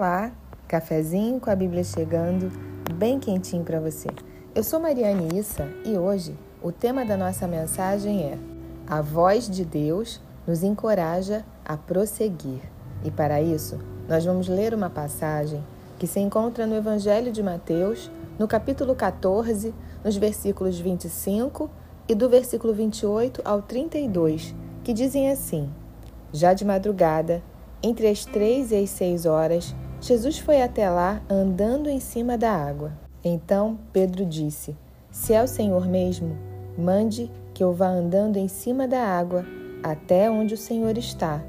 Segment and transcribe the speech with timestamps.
[0.00, 0.32] Olá,
[0.66, 2.50] cafezinho com a Bíblia chegando,
[2.94, 4.08] bem quentinho para você.
[4.54, 8.38] Eu sou Mariane Issa e hoje o tema da nossa mensagem é
[8.86, 12.62] A voz de Deus nos encoraja a prosseguir.
[13.04, 13.78] E para isso,
[14.08, 15.62] nós vamos ler uma passagem
[15.98, 21.68] que se encontra no Evangelho de Mateus, no capítulo 14, nos versículos 25
[22.08, 25.68] e do versículo 28 ao 32, que dizem assim:
[26.32, 27.42] Já de madrugada,
[27.82, 32.50] entre as três e as seis horas, Jesus foi até lá andando em cima da
[32.50, 32.92] água.
[33.22, 34.74] Então Pedro disse:
[35.10, 36.38] Se é o Senhor mesmo,
[36.76, 39.44] mande que eu vá andando em cima da água
[39.82, 41.44] até onde o Senhor está.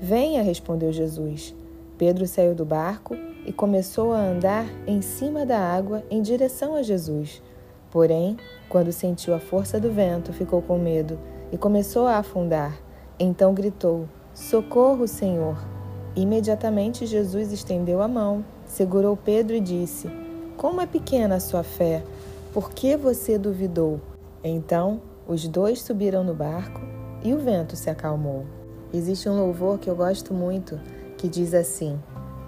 [0.00, 1.54] Venha, respondeu Jesus.
[1.98, 3.14] Pedro saiu do barco
[3.46, 7.42] e começou a andar em cima da água em direção a Jesus.
[7.90, 11.18] Porém, quando sentiu a força do vento, ficou com medo
[11.52, 12.76] e começou a afundar.
[13.18, 15.73] Então gritou: Socorro, Senhor!
[16.16, 20.08] Imediatamente Jesus estendeu a mão, segurou Pedro e disse:
[20.56, 22.04] Como é pequena a sua fé!
[22.52, 24.00] Por que você duvidou?
[24.44, 26.80] Então os dois subiram no barco
[27.24, 28.46] e o vento se acalmou.
[28.92, 30.78] Existe um louvor que eu gosto muito
[31.18, 31.98] que diz assim: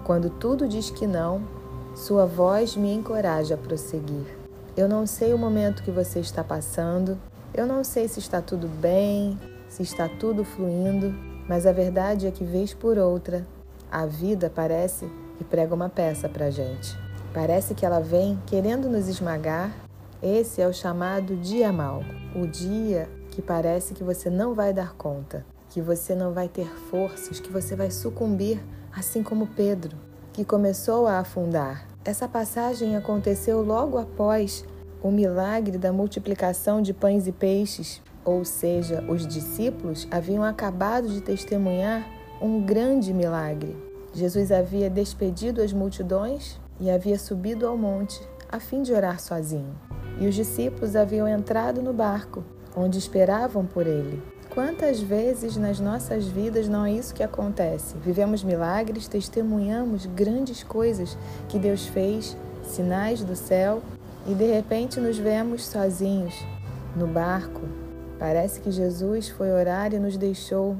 [0.05, 1.41] Quando tudo diz que não,
[1.93, 4.37] sua voz me encoraja a prosseguir.
[4.77, 7.17] Eu não sei o momento que você está passando,
[7.53, 9.37] eu não sei se está tudo bem,
[9.67, 11.13] se está tudo fluindo,
[11.49, 13.45] mas a verdade é que, vez por outra,
[13.91, 16.97] a vida parece que prega uma peça para a gente.
[17.33, 19.71] Parece que ela vem querendo nos esmagar.
[20.21, 22.03] Esse é o chamado dia mal,
[22.35, 26.67] o dia que parece que você não vai dar conta, que você não vai ter
[26.89, 28.59] forças, que você vai sucumbir,
[28.91, 29.95] assim como Pedro,
[30.33, 31.87] que começou a afundar.
[32.03, 34.65] Essa passagem aconteceu logo após
[35.03, 41.21] o milagre da multiplicação de pães e peixes ou seja, os discípulos haviam acabado de
[41.21, 42.05] testemunhar
[42.41, 43.75] um grande milagre.
[44.13, 49.75] Jesus havia despedido as multidões e havia subido ao monte a fim de orar sozinho.
[50.19, 52.43] E os discípulos haviam entrado no barco,
[52.75, 54.21] onde esperavam por ele.
[54.53, 57.95] Quantas vezes nas nossas vidas não é isso que acontece?
[57.97, 63.81] Vivemos milagres, testemunhamos grandes coisas que Deus fez, sinais do céu,
[64.25, 66.33] e de repente nos vemos sozinhos
[66.95, 67.61] no barco,
[68.19, 70.75] Parece que Jesus foi orar e nos deixou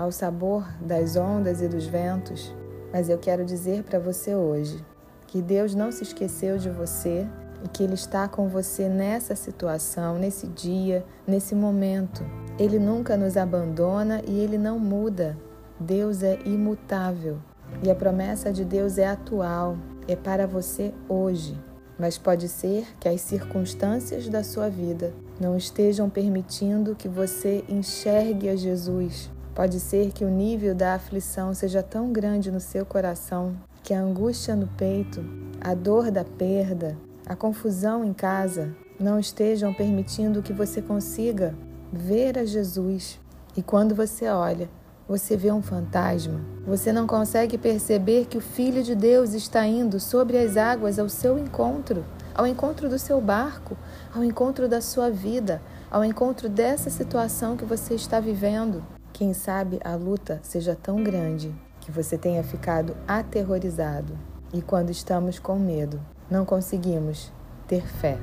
[0.00, 2.54] ao sabor das ondas e dos ventos,
[2.90, 4.82] mas eu quero dizer para você hoje
[5.26, 7.28] que Deus não se esqueceu de você
[7.62, 12.24] e que Ele está com você nessa situação, nesse dia, nesse momento.
[12.58, 15.36] Ele nunca nos abandona e Ele não muda.
[15.78, 17.36] Deus é imutável
[17.82, 19.76] e a promessa de Deus é atual,
[20.08, 21.62] é para você hoje
[21.98, 28.48] mas pode ser que as circunstâncias da sua vida não estejam permitindo que você enxergue
[28.48, 29.30] a Jesus.
[29.54, 34.00] Pode ser que o nível da aflição seja tão grande no seu coração que a
[34.00, 35.24] angústia no peito,
[35.60, 36.96] a dor da perda,
[37.26, 41.54] a confusão em casa não estejam permitindo que você consiga
[41.92, 43.18] ver a Jesus.
[43.56, 44.68] E quando você olha,
[45.08, 46.40] você vê um fantasma.
[46.64, 51.08] Você não consegue perceber que o Filho de Deus está indo sobre as águas ao
[51.08, 53.76] seu encontro, ao encontro do seu barco,
[54.14, 58.84] ao encontro da sua vida, ao encontro dessa situação que você está vivendo.
[59.20, 64.18] Quem sabe a luta seja tão grande que você tenha ficado aterrorizado.
[64.50, 66.00] E quando estamos com medo,
[66.30, 67.30] não conseguimos
[67.68, 68.16] ter fé.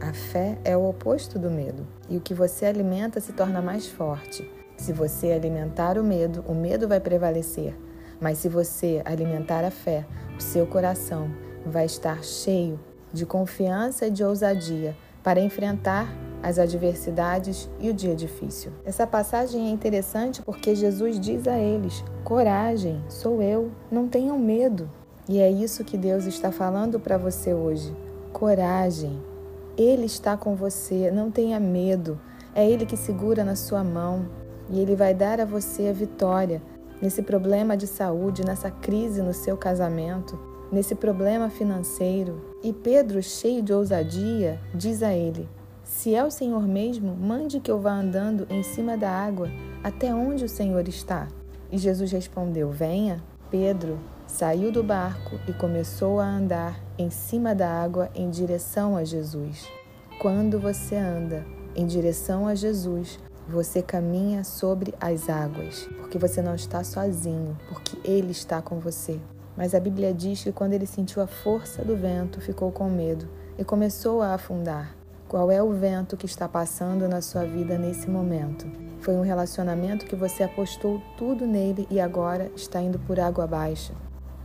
[0.00, 3.88] A fé é o oposto do medo, e o que você alimenta se torna mais
[3.88, 4.48] forte.
[4.76, 7.76] Se você alimentar o medo, o medo vai prevalecer.
[8.20, 10.06] Mas se você alimentar a fé,
[10.38, 11.28] o seu coração
[11.66, 12.78] vai estar cheio
[13.12, 16.06] de confiança e de ousadia para enfrentar
[16.42, 18.72] as adversidades e o dia difícil.
[18.84, 24.90] Essa passagem é interessante porque Jesus diz a eles: coragem, sou eu, não tenham medo.
[25.28, 27.94] E é isso que Deus está falando para você hoje.
[28.32, 29.20] Coragem.
[29.76, 32.18] Ele está com você, não tenha medo.
[32.54, 34.26] É Ele que segura na sua mão
[34.70, 36.62] e Ele vai dar a você a vitória
[37.00, 40.38] nesse problema de saúde, nessa crise no seu casamento,
[40.70, 42.40] nesse problema financeiro.
[42.62, 45.48] E Pedro, cheio de ousadia, diz a ele:
[45.86, 49.48] Se é o Senhor mesmo, mande que eu vá andando em cima da água
[49.84, 51.28] até onde o Senhor está.
[51.70, 53.22] E Jesus respondeu: Venha.
[53.48, 59.04] Pedro saiu do barco e começou a andar em cima da água em direção a
[59.04, 59.64] Jesus.
[60.20, 61.46] Quando você anda
[61.76, 67.96] em direção a Jesus, você caminha sobre as águas, porque você não está sozinho, porque
[68.04, 69.20] Ele está com você.
[69.56, 73.28] Mas a Bíblia diz que quando ele sentiu a força do vento, ficou com medo
[73.56, 74.95] e começou a afundar.
[75.28, 78.64] Qual é o vento que está passando na sua vida nesse momento?
[79.00, 83.92] Foi um relacionamento que você apostou tudo nele e agora está indo por água abaixo.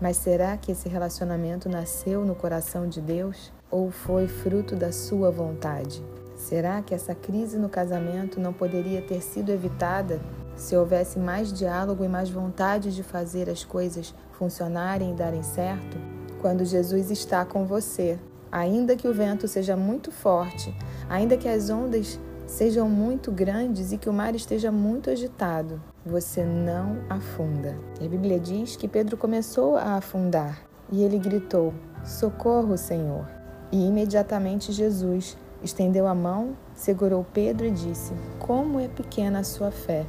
[0.02, 5.30] Mas será que esse relacionamento nasceu no coração de Deus ou foi fruto da sua
[5.30, 6.04] vontade?
[6.36, 10.20] Será que essa crise no casamento não poderia ter sido evitada
[10.56, 15.96] se houvesse mais diálogo e mais vontade de fazer as coisas funcionarem e darem certo?
[16.42, 18.18] Quando Jesus está com você,
[18.52, 20.76] ainda que o vento seja muito forte,
[21.10, 26.44] ainda que as ondas sejam muito grandes e que o mar esteja muito agitado, você
[26.44, 27.78] não afunda.
[28.00, 30.62] A Bíblia diz que Pedro começou a afundar
[30.92, 33.26] e ele gritou: Socorro, Senhor!
[33.72, 39.72] E imediatamente Jesus estendeu a mão, segurou Pedro e disse: Como é pequena a sua
[39.72, 40.06] fé!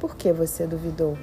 [0.00, 1.16] Por que você duvidou?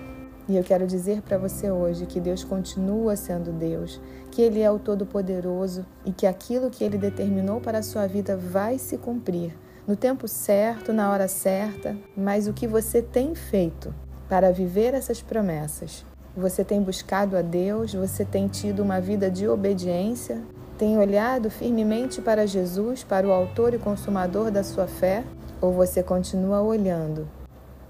[0.49, 4.01] E eu quero dizer para você hoje que Deus continua sendo Deus,
[4.31, 8.35] que Ele é o Todo-Poderoso e que aquilo que Ele determinou para a sua vida
[8.35, 9.55] vai se cumprir
[9.87, 11.95] no tempo certo, na hora certa.
[12.17, 13.93] Mas o que você tem feito
[14.27, 16.03] para viver essas promessas?
[16.35, 17.93] Você tem buscado a Deus?
[17.93, 20.41] Você tem tido uma vida de obediência?
[20.79, 25.23] Tem olhado firmemente para Jesus, para o Autor e Consumador da sua fé?
[25.61, 27.38] Ou você continua olhando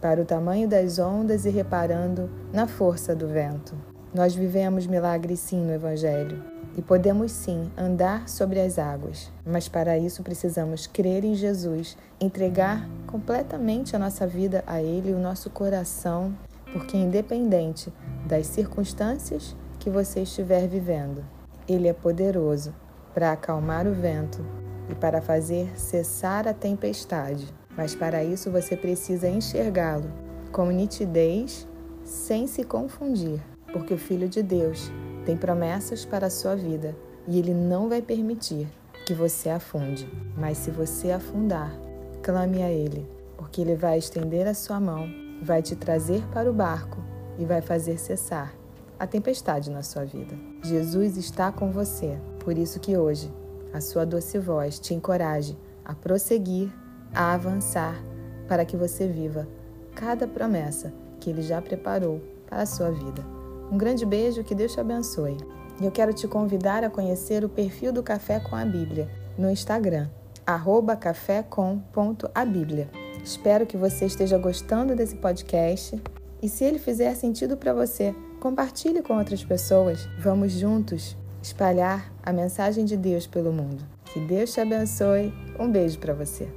[0.01, 3.75] para o tamanho das ondas e reparando na força do vento?
[4.13, 6.42] Nós vivemos milagres sim no Evangelho
[6.75, 12.88] e podemos sim andar sobre as águas, mas para isso precisamos crer em Jesus, entregar
[13.06, 16.34] completamente a nossa vida a Ele, o nosso coração,
[16.72, 17.94] porque independente
[18.25, 21.24] das circunstâncias que você estiver vivendo,
[21.68, 22.74] Ele é poderoso
[23.13, 24.45] para acalmar o vento
[24.90, 27.48] e para fazer cessar a tempestade.
[27.80, 30.12] Mas para isso você precisa enxergá-lo
[30.52, 31.66] com nitidez,
[32.04, 33.40] sem se confundir,
[33.72, 34.92] porque o Filho de Deus
[35.26, 36.94] tem promessas para a sua vida
[37.26, 38.68] e ele não vai permitir
[39.06, 40.12] que você afunde.
[40.36, 41.72] Mas se você afundar,
[42.22, 45.08] clame a ele, porque ele vai estender a sua mão,
[45.42, 47.02] vai te trazer para o barco
[47.38, 48.54] e vai fazer cessar
[49.00, 50.36] a tempestade na sua vida.
[50.66, 53.34] Jesus está com você, por isso que hoje
[53.72, 56.70] a sua doce voz te encoraje a prosseguir,
[57.14, 58.02] a avançar,
[58.48, 59.48] para que você viva
[59.96, 63.26] cada promessa que ele já preparou para a sua vida.
[63.72, 65.38] Um grande beijo, que Deus te abençoe.
[65.82, 69.50] E eu quero te convidar a conhecer o perfil do Café com a Bíblia no
[69.50, 70.10] Instagram,
[71.00, 72.90] cafécom.abíblia.
[73.24, 76.02] Espero que você esteja gostando desse podcast
[76.42, 80.08] e se ele fizer sentido para você, Compartilhe com outras pessoas.
[80.18, 83.84] Vamos juntos espalhar a mensagem de Deus pelo mundo.
[84.06, 85.34] Que Deus te abençoe.
[85.60, 86.48] Um beijo para você.